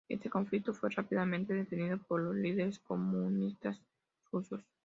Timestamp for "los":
2.21-2.35